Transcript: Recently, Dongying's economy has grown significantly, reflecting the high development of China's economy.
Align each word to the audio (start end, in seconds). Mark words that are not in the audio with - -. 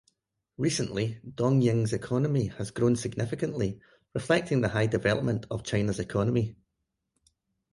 Recently, 0.57 1.19
Dongying's 1.23 1.93
economy 1.93 2.47
has 2.57 2.71
grown 2.71 2.95
significantly, 2.95 3.79
reflecting 4.15 4.61
the 4.61 4.69
high 4.69 4.87
development 4.87 5.45
of 5.51 5.61
China's 5.61 5.99
economy. 5.99 6.55